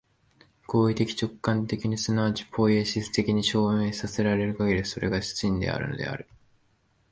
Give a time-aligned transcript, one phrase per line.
[0.65, 6.27] 行為的直観的に即ちポイエシス的に証明せられるかぎり、それが真であるのである。